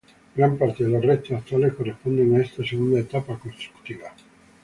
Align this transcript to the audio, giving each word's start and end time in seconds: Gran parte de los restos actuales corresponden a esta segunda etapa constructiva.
Gran 0.35 0.57
parte 0.57 0.83
de 0.83 0.89
los 0.89 1.05
restos 1.05 1.33
actuales 1.37 1.75
corresponden 1.75 2.35
a 2.35 2.41
esta 2.41 2.63
segunda 2.65 2.99
etapa 3.01 3.37
constructiva. 3.37 4.09